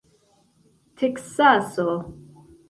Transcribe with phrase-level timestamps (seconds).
[0.95, 1.95] teksaso